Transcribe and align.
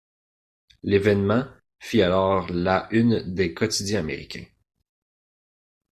L'évènement 0.81 1.43
fit 1.77 2.01
alors 2.01 2.49
la 2.51 2.87
une 2.89 3.19
des 3.35 3.53
quotidiens 3.53 3.99
américains. 3.99 4.45